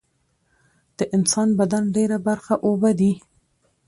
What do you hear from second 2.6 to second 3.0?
اوبه